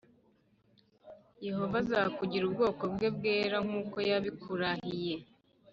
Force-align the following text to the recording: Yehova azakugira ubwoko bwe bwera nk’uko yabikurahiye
Yehova 1.45 1.75
azakugira 1.83 2.43
ubwoko 2.45 2.83
bwe 2.93 3.07
bwera 3.15 3.57
nk’uko 3.65 3.97
yabikurahiye 4.09 5.15